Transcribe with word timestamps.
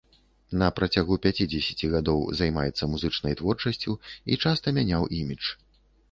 На 0.59 0.67
працягу 0.77 1.17
пяцідзесяці 1.25 1.89
гадоў 1.95 2.19
займаецца 2.39 2.83
музычнай 2.93 3.33
творчасцю 3.41 3.91
і 4.33 4.39
часта 4.47 4.67
мяняў 4.79 5.05
імідж. 5.19 5.45